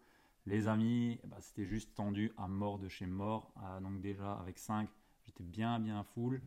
[0.47, 3.53] Les amis, bah, c'était juste tendu à mort de chez mort.
[3.83, 4.89] donc déjà avec 5,
[5.25, 6.41] j'étais bien bien full,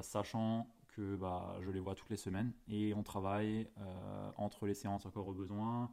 [0.00, 3.68] sachant que bah, je les vois toutes les semaines et on travaille
[4.36, 5.88] entre les séances encore au besoin,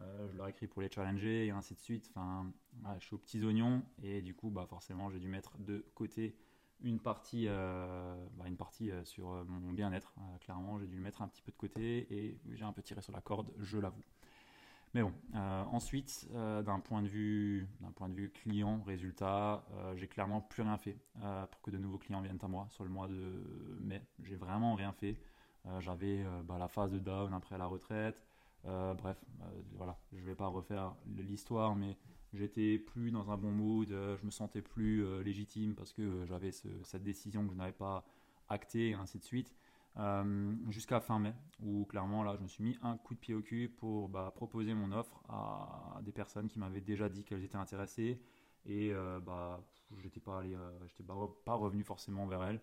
[0.00, 2.10] euh, je leur écris pour les challenger et ainsi de suite.
[2.10, 2.50] Enfin,
[2.98, 6.36] je suis aux petits oignons et du coup, bah, forcément, j'ai dû mettre de côté
[6.80, 10.14] une partie, euh, bah, une partie euh, sur mon bien-être.
[10.40, 13.02] clairement, j'ai dû le mettre un petit peu de côté et j'ai un peu tiré
[13.02, 14.04] sur la corde, je l'avoue.
[14.94, 15.12] Mais bon,
[15.72, 19.64] ensuite, d'un point de vue, point de vue client, résultat,
[19.96, 20.98] j'ai clairement plus rien fait
[21.50, 24.02] pour que de nouveaux clients viennent à moi sur le mois de mai.
[24.22, 25.16] J'ai vraiment rien fait.
[25.78, 28.22] J'avais bah, la phase de down après la retraite.
[28.66, 29.44] Euh, bref, euh,
[29.76, 31.96] voilà, je ne vais pas refaire l'histoire, mais
[32.32, 36.52] j'étais plus dans un bon mood, euh, je me sentais plus légitime parce que j'avais
[36.52, 38.04] cette décision que je n'avais pas
[38.48, 39.52] actée et ainsi de suite.
[40.68, 43.42] Jusqu'à fin mai, où clairement là je me suis mis un coup de pied au
[43.42, 47.56] cul pour bah, proposer mon offre à, des personnes qui m'avaient déjà dit qu'elles étaient
[47.56, 48.20] intéressées.
[48.64, 48.92] Et
[49.24, 49.60] bah
[49.98, 52.60] j'étais pas allé, j'étais pas, revenu forcément vers elles.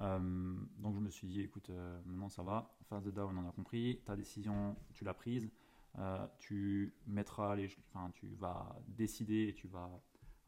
[0.00, 3.48] Euh, donc je me suis dit, écoute, euh, maintenant ça va, phase de down, on
[3.48, 5.50] a compris, ta décision, tu l'as prise,
[5.98, 9.90] euh, tu mettras les, enfin, tu vas décider et tu vas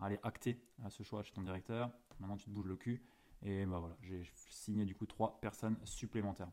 [0.00, 1.90] aller acter ce choix chez ton directeur.
[2.20, 3.02] Maintenant tu te bouges le cul
[3.44, 6.50] et bah voilà, j'ai signé du coup trois personnes supplémentaires.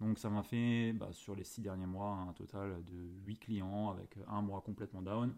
[0.00, 3.88] Donc ça m'a fait bah, sur les six derniers mois un total de 8 clients
[3.90, 5.34] avec un mois complètement down.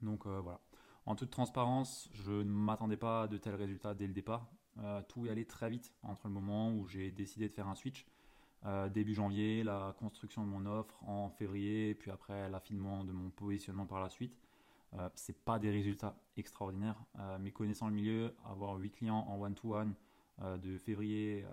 [0.00, 0.60] Donc voilà.
[1.04, 4.46] En toute transparence, je ne m'attendais pas de tels résultats dès le départ.
[4.80, 7.74] Euh, tout est allé très vite entre le moment où j'ai décidé de faire un
[7.74, 8.06] switch.
[8.66, 13.30] Euh, début janvier, la construction de mon offre en février, puis après l'affinement de mon
[13.30, 14.36] positionnement par la suite.
[14.94, 19.40] Euh, c'est pas des résultats extraordinaires, euh, mais connaissant le milieu, avoir 8 clients en
[19.40, 19.94] one-to-one
[20.62, 21.44] de février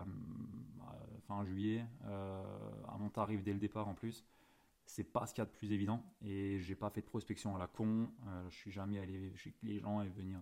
[0.79, 4.23] à fin juillet, à mon tarif dès le départ en plus,
[4.85, 6.03] c'est pas ce qu'il y a de plus évident.
[6.21, 8.11] Et j'ai pas fait de prospection à la con,
[8.47, 10.39] je suis jamais allé chez les gens et venir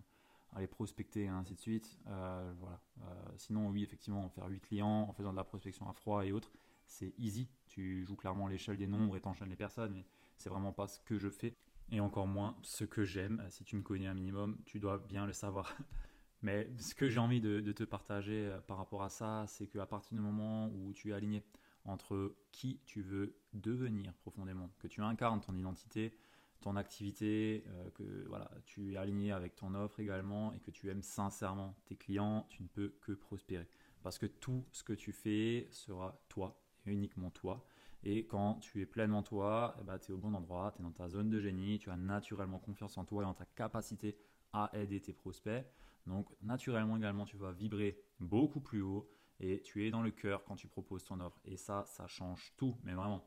[0.54, 1.98] aller prospecter et ainsi de suite.
[2.06, 2.80] Euh, voilà.
[3.02, 6.32] Euh, sinon, oui, effectivement, faire 8 clients en faisant de la prospection à froid et
[6.32, 6.52] autres,
[6.86, 7.48] c'est easy.
[7.66, 11.00] Tu joues clairement l'échelle des nombres et t'enchaînes les personnes, mais c'est vraiment pas ce
[11.00, 11.56] que je fais.
[11.94, 13.40] Et encore moins ce que j'aime.
[13.50, 15.76] Si tu me connais un minimum, tu dois bien le savoir.
[16.42, 19.68] Mais ce que j'ai envie de, de, te partager euh, par rapport à ça, c'est
[19.68, 21.44] qu'à partir du moment où tu es aligné
[21.84, 26.18] entre qui tu veux devenir profondément, que tu incarnes ton identité,
[26.60, 30.90] ton activité, euh, que voilà, tu es aligné avec ton offre également et que tu
[30.90, 33.68] aimes sincèrement tes clients, tu ne peux que prospérer.
[34.02, 37.64] Parce que tout ce que tu fais sera toi, et uniquement toi.
[38.04, 40.84] Et quand tu es pleinement toi, eh ben, tu es au bon endroit, tu es
[40.84, 44.16] dans ta zone de génie, tu as naturellement confiance en toi et en ta capacité
[44.52, 45.64] à aider tes prospects.
[46.06, 49.08] Donc naturellement également, tu vas vibrer beaucoup plus haut
[49.40, 51.40] et tu es dans le cœur quand tu proposes ton offre.
[51.46, 53.24] Et ça, ça change tout, mais vraiment.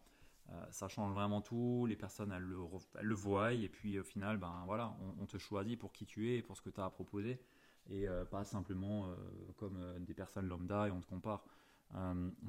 [0.49, 4.63] Euh, ça change vraiment tout, les personnes elles le, voient et puis au final ben
[4.65, 6.89] voilà on, te choisit pour qui tu es et pour ce que tu as à
[6.89, 7.41] proposer
[7.89, 9.15] et euh, pas simplement euh,
[9.57, 11.43] comme des personnes lambda et on te compare.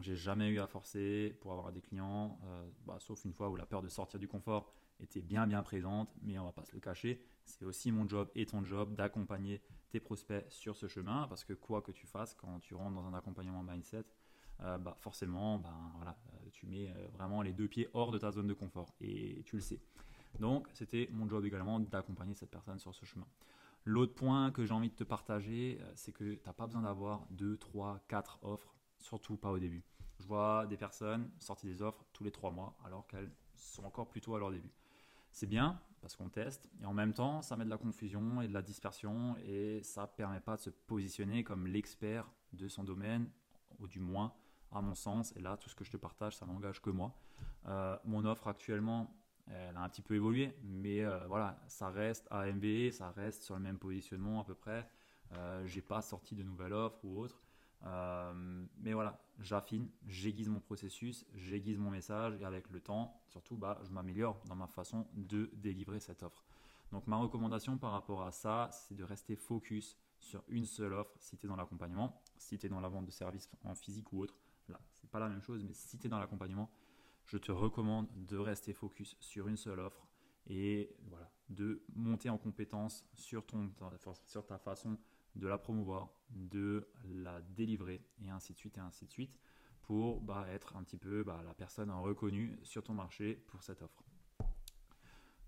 [0.00, 2.38] J'ai jamais eu à forcer pour avoir des clients,
[2.84, 6.10] bah, sauf une fois où la peur de sortir du confort était bien bien présente,
[6.22, 7.22] mais on va pas se le cacher.
[7.44, 11.52] C'est aussi mon job et ton job d'accompagner tes prospects sur ce chemin parce que
[11.52, 14.04] quoi que tu fasses quand tu rentres dans un accompagnement mindset,
[14.58, 16.18] bah forcément, ben voilà,
[16.58, 19.56] tu mets euh, vraiment les deux pieds hors de ta zone de confort et tu
[19.56, 19.80] le sais.
[20.40, 23.26] Donc c'était mon job également d'accompagner cette personne sur ce chemin.
[23.84, 26.82] L'autre point que j'ai envie de te partager, euh, c'est que tu n'as pas besoin
[26.82, 29.84] d'avoir 2, 3, 4 offres, surtout pas au début.
[30.18, 34.08] Je vois des personnes sortir des offres tous les 3 mois alors qu'elles sont encore
[34.08, 34.72] plutôt à leur début.
[35.30, 38.48] C'est bien, parce qu'on teste, et en même temps, ça met de la confusion et
[38.48, 43.28] de la dispersion, et ça permet pas de se positionner comme l'expert de son domaine,
[43.78, 44.32] ou du moins,
[44.72, 47.14] à mon sens, et là, tout ce que je te partage, ça n'engage que moi.
[47.66, 49.14] Euh, mon offre actuellement,
[49.46, 53.54] elle a un petit peu évolué, mais euh, voilà, ça reste AMB, ça reste sur
[53.54, 54.88] le même positionnement à peu près.
[55.32, 57.42] Euh, j'ai pas sorti de nouvelle offre ou autre.
[57.84, 63.56] Euh, mais voilà, j'affine, j'aiguise mon processus, j'aiguise mon message et avec le temps, surtout,
[63.56, 66.44] bah, je m'améliore dans ma façon de délivrer cette offre.
[66.90, 71.14] Donc ma recommandation par rapport à ça, c'est de rester focus sur une seule offre
[71.20, 74.12] si tu es dans l'accompagnement, si tu es dans la vente de services en physique
[74.12, 74.34] ou autre.
[74.68, 76.70] Là, c'est pas la même chose, mais si tu es dans l'accompagnement,
[77.26, 80.06] je te recommande de rester focus sur une seule offre
[80.46, 83.70] et voilà, de monter en compétence sur, ton,
[84.26, 84.98] sur ta façon
[85.38, 89.38] de la promouvoir, de la délivrer, et ainsi de suite, et ainsi de suite,
[89.82, 93.80] pour bah, être un petit peu bah, la personne reconnue sur ton marché pour cette
[93.82, 94.02] offre.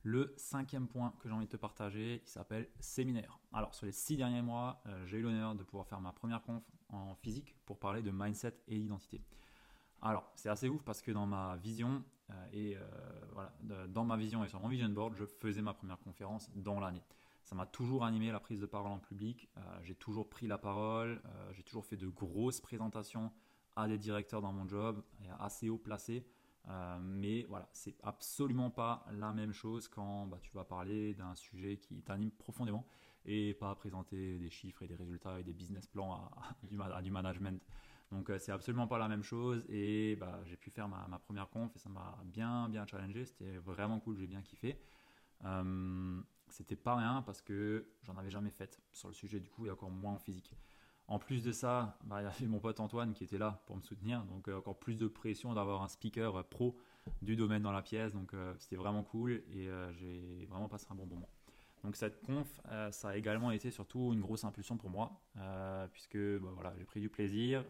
[0.03, 3.39] Le cinquième point que j'ai envie de te partager, il s'appelle séminaire.
[3.53, 6.41] Alors, sur les six derniers mois, euh, j'ai eu l'honneur de pouvoir faire ma première
[6.41, 9.21] conf en physique pour parler de mindset et d'identité.
[10.01, 12.81] Alors, c'est assez ouf parce que dans ma vision euh, et euh,
[13.33, 13.53] voilà,
[13.89, 17.03] dans ma vision et sur mon vision board, je faisais ma première conférence dans l'année
[17.45, 19.49] ça m'a toujours animé la prise de parole en public.
[19.57, 23.33] Euh, j'ai toujours pris la parole, euh, j'ai toujours fait de grosses présentations
[23.77, 25.03] à des directeurs dans mon job,
[25.39, 26.27] assez haut placés.
[26.69, 31.35] Euh, mais voilà, c'est absolument pas la même chose quand bah, tu vas parler d'un
[31.35, 32.87] sujet qui t'anime profondément
[33.25, 36.31] et pas présenter des chiffres et des résultats et des business plans à,
[37.03, 37.63] du, management.
[38.13, 41.49] Donc c'est absolument pas la même chose et bah, j'ai pu faire ma, ma, première
[41.49, 44.79] conf et ça m'a bien bien challengé, c'était vraiment cool, j'ai bien kiffé
[46.53, 49.71] c'était pas rien parce que j'en avais jamais fait sur le sujet du coup et
[49.71, 50.55] encore moins en physique.
[51.11, 53.77] En plus de ça, bah, il y avait mon pote Antoine qui était là pour
[53.77, 56.77] me soutenir, donc euh, encore plus de pression d'avoir un speaker euh, pro
[57.21, 60.95] du domaine dans la pièce, donc euh, c'était vraiment cool et j'ai vraiment passé un
[60.95, 61.29] bon moment.
[61.83, 62.61] Donc cette conf,
[62.93, 65.21] ça a également été surtout une grosse impulsion pour moi,
[65.93, 67.65] puisque bah, voilà, j'ai pris du plaisir,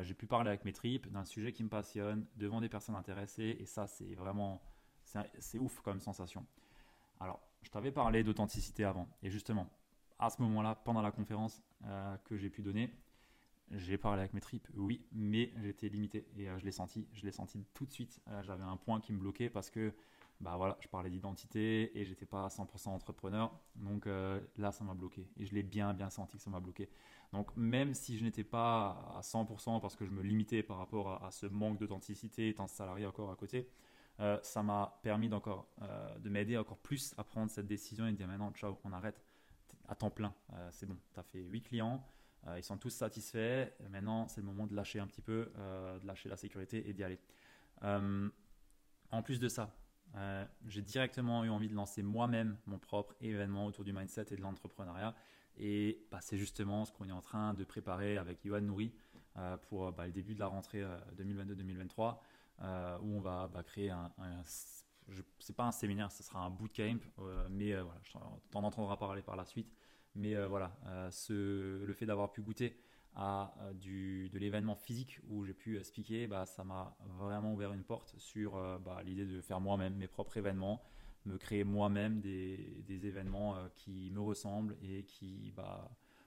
[0.00, 3.56] j'ai pu parler avec mes tripes d'un sujet qui me passionne, devant des personnes intéressées,
[3.60, 4.62] et ça c'est vraiment,
[5.38, 6.44] c'est ouf comme sensation.
[7.20, 9.08] Alors, je t'avais parlé d'authenticité avant.
[9.22, 9.68] Et justement,
[10.18, 12.90] à ce moment-là, pendant la conférence euh, que j'ai pu donner,
[13.70, 17.08] j'ai parlé avec mes tripes, oui, mais j'étais limité et euh, je l'ai senti.
[17.14, 18.20] Je l'ai senti tout de suite.
[18.28, 19.92] Euh, j'avais un point qui me bloquait parce que
[20.40, 23.58] bah voilà, je parlais d'identité et j'étais pas à 100% entrepreneur.
[23.76, 24.06] Donc
[24.56, 26.90] là, ça m'a bloqué et je l'ai bien, bien senti que ça m'a bloqué.
[27.32, 31.24] Donc même si je n'étais pas à 100% parce que je me limitais par rapport
[31.24, 33.70] à ce manque d'authenticité, étant salarié encore à côté,
[34.20, 38.12] euh, ça m'a permis d'encore euh, de m'aider encore plus à prendre cette décision et
[38.12, 39.20] de dire maintenant ciao on arrête.
[39.86, 40.32] À temps plein.
[40.54, 40.96] Euh, c'est bon.
[41.12, 42.02] Tu as fait 8 clients.
[42.56, 43.70] Ils sont tous satisfaits.
[43.90, 47.02] Maintenant c'est le moment de lâcher un petit peu de lâcher la sécurité et d'y
[47.02, 47.18] aller.
[47.82, 49.74] En plus de ça
[50.66, 54.42] j'ai directement eu envie de lancer moi-même mon propre événement autour du mindset et de
[54.42, 55.14] l'entrepreneuriat.
[55.56, 58.92] Et bah, c'est justement ce qu'on est en train de préparer avec Yohan Nouri
[59.62, 60.84] pour bah, le début de la rentrée
[61.16, 62.18] 2022-2023
[62.62, 64.12] euh, où on va bah, créer un,
[65.38, 68.00] c'est pas un séminaire, ce sera un bootcamp, euh, mais euh, voilà,
[68.50, 69.72] t'en entendras parler par la suite.
[70.16, 70.70] Mais voilà,
[71.10, 72.78] ce, le fait d'avoir pu goûter
[73.16, 77.82] à du, de l'événement physique où j'ai pu expliquer, bah, ça m'a vraiment ouvert une
[77.82, 80.84] porte sur bah, l'idée de faire moi-même mes propres événements,
[81.24, 85.52] me créer moi-même des, événements qui me ressemblent et qui,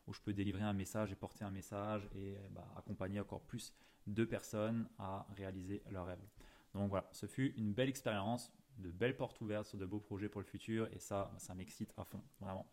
[0.08, 3.74] où je peux délivrer un message et porter un message et bah, accompagner encore plus
[4.08, 6.26] de personnes à réaliser leurs rêves.
[6.74, 10.30] Donc voilà, ce fut une belle expérience, de belles portes ouvertes sur de beaux projets
[10.30, 12.66] pour le futur et ça, ça m'excite à fond, vraiment.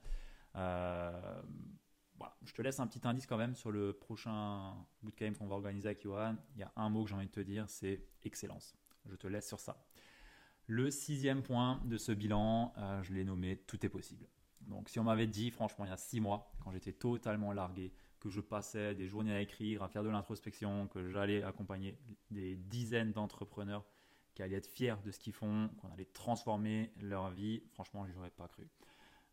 [0.57, 1.43] Euh.
[2.45, 5.89] Je te laisse un petit indice quand même sur le prochain bootcamp qu'on va organiser
[5.89, 6.37] avec Johan.
[6.55, 8.77] Il y a un mot que j'ai envie de te dire, c'est excellence.
[9.07, 9.85] Je te laisse sur ça.
[10.67, 14.27] Le sixième point de ce bilan, euh, je l'ai nommé Tout est possible.
[14.69, 17.93] Donc si on m'avait dit franchement il y a six mois, quand j'étais totalement largué,
[18.21, 21.99] que je passais des journées à écrire, à faire de l'introspection, que j'allais accompagner
[22.31, 23.85] des dizaines d'entrepreneurs
[24.35, 28.13] qui allaient être fiers de ce qu'ils font, qu'on allait transformer leur vie, franchement, je
[28.13, 28.69] n'y aurais pas cru.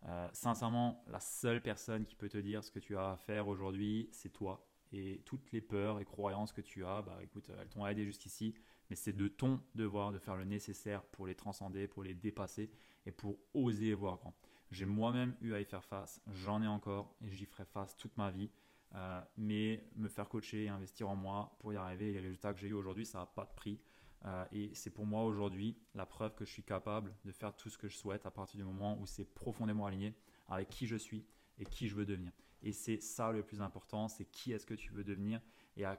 [0.05, 3.47] Euh, sincèrement, la seule personne qui peut te dire ce que tu as à faire
[3.47, 4.67] aujourd'hui, c'est toi.
[4.91, 8.53] Et toutes les peurs et croyances que tu as, bah écoute, elles t'ont aidé jusqu'ici,
[8.89, 12.69] mais c'est de ton devoir de faire le nécessaire pour les transcender, pour les dépasser
[13.05, 14.35] et pour oser voir grand.
[14.71, 18.15] J'ai moi-même eu à y faire face, j'en ai encore et j'y ferai face toute
[18.17, 18.49] ma vie.
[18.93, 22.59] Euh, mais me faire coacher et investir en moi pour y arriver, les résultats que
[22.59, 23.79] j'ai eu aujourd'hui, ça n'a pas de prix.
[24.25, 27.69] Euh, et c'est pour moi aujourd'hui la preuve que je suis capable de faire tout
[27.69, 30.13] ce que je souhaite à partir du moment où c'est profondément aligné
[30.47, 31.25] avec qui je suis
[31.57, 32.31] et qui je veux devenir.
[32.61, 35.41] Et c'est ça le plus important, c'est qui est-ce que tu veux devenir
[35.75, 35.97] et à,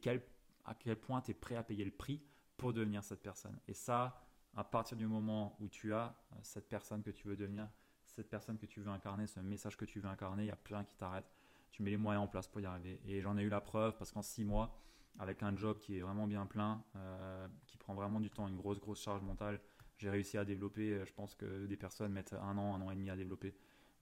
[0.00, 0.22] quel,
[0.64, 2.22] à quel point tu es prêt à payer le prix
[2.56, 3.58] pour devenir cette personne.
[3.66, 4.20] Et ça,
[4.56, 7.68] À partir du moment où tu as cette personne que tu veux devenir,
[8.14, 10.56] cette personne que tu veux incarner, ce message que tu veux incarner, il n'y a
[10.56, 11.26] plus rien qui t'arrête.
[11.72, 13.00] Tu mets les moyens en place pour y arriver.
[13.06, 14.78] Et j'en ai eu la preuve parce qu'en six mois,
[15.18, 18.56] avec un job qui est vraiment bien plein, euh, qui prend vraiment du temps, une
[18.56, 19.60] grosse, grosse charge mentale,
[19.98, 20.92] j'ai réussi à développer.
[20.92, 23.54] Euh, je pense que des personnes mettent un an, un an et demi à développer.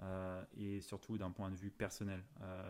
[0.03, 2.22] Euh, et surtout d'un point de vue personnel.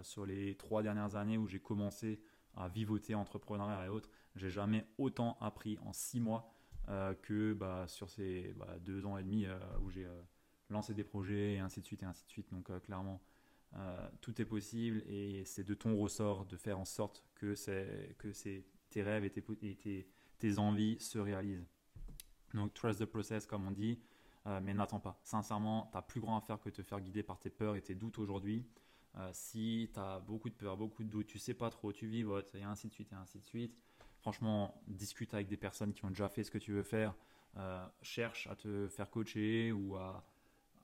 [0.03, 2.21] sur les trois dernières années où j'ai commencé
[2.55, 6.53] à vivoter entrepreneuriat et autres, j'ai jamais autant appris en six mois
[7.23, 9.47] que bah, sur ces bah, deux ans et demi
[9.81, 10.07] où j'ai
[10.73, 12.51] lancé des projets et ainsi de suite et ainsi de suite.
[12.51, 13.21] Donc clairement,
[13.77, 17.55] euh, tout est possible et c'est de ton ressort de faire en sorte que,
[18.19, 18.33] que
[18.91, 20.07] tes rêves et, tes,
[20.39, 21.67] tes, envies se réalisent.
[22.53, 23.99] Donc, trust the process, comme on dit,
[24.47, 25.19] euh, mais n'attends pas.
[25.23, 27.81] Sincèrement, tu as plus grand à faire que te faire guider par tes peurs et
[27.81, 28.67] tes doutes aujourd'hui.
[29.17, 32.07] Euh, si tu as beaucoup de peurs, beaucoup de doutes, tu sais pas trop, tu
[32.07, 33.75] vivotes, et ainsi de suite, et ainsi de suite.
[34.19, 37.15] Franchement, discute avec des personnes qui ont déjà fait ce que tu veux faire.
[38.03, 40.25] cherche à te faire coacher ou à,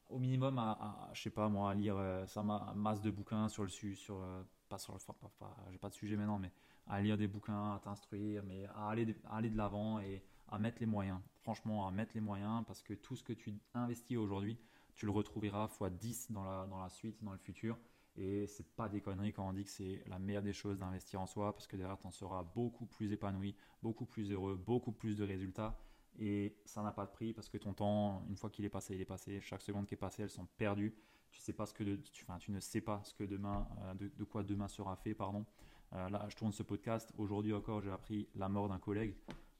[0.08, 3.62] au minimum à, je sais pas moi, à lire euh, sa masse de bouquins sur
[3.62, 6.52] le sujet, sur, euh, pas sur le, pas, pas, j'ai pas de sujet maintenant, mais
[6.86, 10.58] à lire des bouquins, à t'instruire, mais à aller, de, aller de l'avant et à
[10.58, 11.20] mettre les moyens.
[11.42, 14.58] Franchement, à mettre les moyens parce que tout ce que tu investis aujourd'hui,
[14.94, 17.78] tu le retrouveras fois 10 dans la, dans la suite, dans le futur.
[18.16, 21.20] Et c'est pas des conneries quand on dit que c'est la meilleure des choses d'investir
[21.20, 24.90] en soi parce que derrière, tu en seras beaucoup plus épanoui, beaucoup plus heureux, beaucoup
[24.90, 25.78] plus de résultats
[26.18, 28.94] et ça n'a pas de prix parce que ton temps, une fois qu'il est passé,
[28.94, 29.40] il est passé.
[29.40, 30.94] Chaque seconde qui est passée, elles sont perdues.
[31.30, 33.94] Tu sais pas ce que tu, enfin, tu ne sais pas ce que demain, euh,
[33.94, 35.44] de, quoi demain sera fait, pardon.
[35.92, 37.12] Euh, là, je tourne ce podcast.
[37.18, 39.14] Aujourd'hui encore, j'ai appris la mort d'un collègue.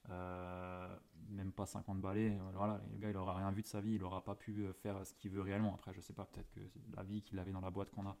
[0.09, 0.97] Euh,
[1.29, 2.37] même pas 50 balais.
[2.53, 3.93] Voilà, le gars, il aura rien vu de sa vie.
[3.93, 5.75] Il aura pas pu faire ce qu'il veut réellement.
[5.75, 6.59] Après, je sais pas, peut-être que
[6.95, 8.17] la vie qu'il avait dans la boîte qu'on a.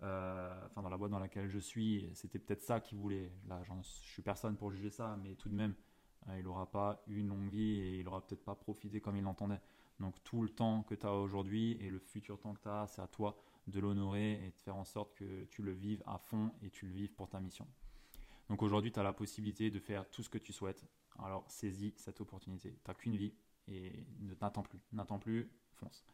[0.00, 3.32] enfin, dans la boîte dans laquelle je suis, c'était peut-être ça qu'il voulait.
[3.48, 5.74] Là, je suis personne pour juger ça, mais tout de même,
[6.36, 9.60] il n'aura pas une longue vie et il n'aura peut-être pas profité comme il l'entendait.
[10.00, 12.86] Donc tout le temps que tu as aujourd'hui et le futur temps que tu as,
[12.88, 16.18] c'est à toi de l'honorer et de faire en sorte que tu le vives à
[16.18, 17.66] fond et tu le vives pour ta mission.
[18.48, 20.84] Donc aujourd'hui, tu as la possibilité de faire tout ce que tu souhaites.
[21.18, 22.70] Alors saisis cette opportunité.
[22.70, 23.34] Tu n'as qu'une vie
[23.68, 24.80] et ne t'attends plus.
[24.92, 26.04] N'attends plus, fonce.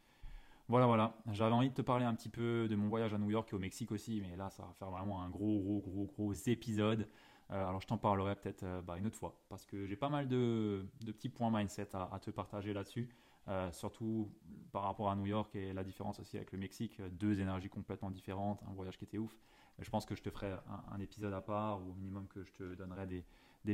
[0.68, 1.16] Voilà, voilà.
[1.33, 3.57] J'avais envie de te parler un petit peu de mon voyage à New York et
[3.57, 7.09] au Mexique aussi, mais là, ça va faire vraiment un gros, gros, gros, gros épisode.
[7.50, 10.11] Euh, alors je t'en parlerai peut-être euh, bah, une autre fois parce que j'ai pas
[10.11, 13.08] mal de, petits points mindset à, te partager là-dessus.
[13.48, 14.30] Euh, surtout
[14.72, 18.11] par rapport à New York et la différence aussi avec le Mexique, deux énergies complètement
[18.11, 19.34] différentes, un voyage qui était ouf.
[19.78, 20.54] Je pense que je te ferai
[20.90, 23.24] un, épisode à part ou au minimum que je te donnerai des,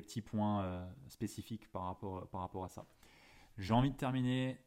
[0.00, 2.86] petits points spécifiques par rapport, par rapport à ça.
[3.58, 4.60] J'ai envie de terminer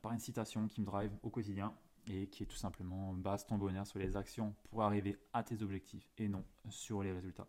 [0.00, 1.74] par une citation qui me drive au quotidien
[2.06, 5.62] et qui est tout simplement base ton bonheur sur les actions pour arriver à tes
[5.62, 7.48] objectifs et non sur les résultats.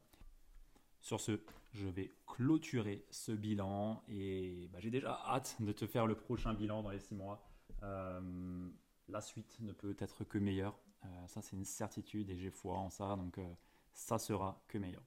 [1.02, 1.40] Sur ce,
[1.74, 6.54] je vais clôturer ce bilan et bah, j'ai déjà hâte de te faire le prochain
[6.54, 7.44] bilan dans les six mois.
[7.84, 8.70] Euh,
[9.08, 10.78] la suite ne peut être que meilleure.
[11.06, 13.54] Euh, ça, c'est une certitude et j'ai foi en ça, donc euh,
[13.94, 15.04] ça sera que meilleur.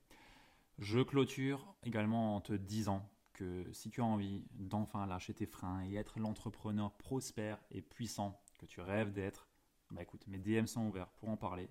[0.78, 5.84] Je clôture également en te disant que si tu as envie d'enfin lâcher tes freins
[5.84, 9.48] et être l'entrepreneur prospère et puissant que tu rêves d'être,
[9.90, 11.68] bah écoute, mes DM sont ouverts pour en parler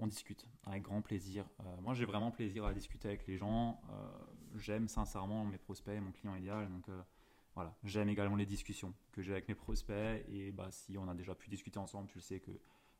[0.00, 1.46] on discute avec grand plaisir.
[1.60, 3.80] Euh, moi, j'ai vraiment plaisir à discuter avec les gens.
[3.90, 4.08] Euh,
[4.56, 6.68] j'aime sincèrement mes prospects, mon client idéal.
[6.70, 7.02] Donc euh,
[7.54, 10.24] voilà, j'aime également les discussions que j'ai avec mes prospects.
[10.28, 12.52] Et bah, si on a déjà pu discuter ensemble, tu le sais que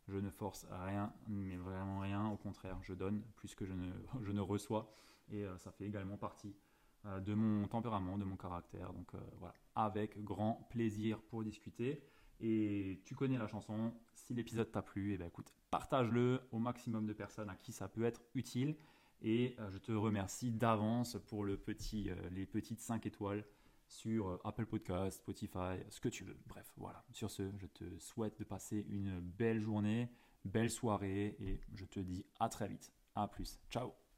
[0.08, 2.28] je ne force rien, mais vraiment rien.
[2.28, 3.90] Au contraire, je donne plus que je ne,
[4.22, 4.92] je ne reçois.
[5.32, 6.56] Et ça fait également partie
[7.04, 8.92] de mon tempérament, de mon caractère.
[8.92, 12.02] Donc voilà, avec grand plaisir pour discuter.
[12.40, 13.92] Et tu connais la chanson.
[14.14, 17.72] Si l'épisode t'a plu, et eh ben écoute, partage-le au maximum de personnes à qui
[17.72, 18.76] ça peut être utile.
[19.22, 23.44] Et euh, je te remercie d'avance pour le petit, euh, les petites 5 étoiles
[23.86, 26.38] sur euh, Apple Podcast, Spotify, ce que tu veux.
[26.46, 27.04] Bref, voilà.
[27.12, 30.10] Sur ce, je te souhaite de passer une belle journée,
[30.44, 32.92] belle soirée et je te dis à très vite.
[33.14, 33.60] À plus.
[33.70, 34.09] Ciao